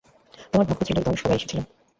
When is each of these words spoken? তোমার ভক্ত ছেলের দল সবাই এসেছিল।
তোমার 0.51 0.67
ভক্ত 0.69 0.81
ছেলের 0.87 1.05
দল 1.07 1.15
সবাই 1.17 1.37
এসেছিল। 1.37 1.59